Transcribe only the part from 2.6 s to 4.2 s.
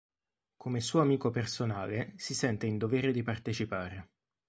in dovere di partecipare.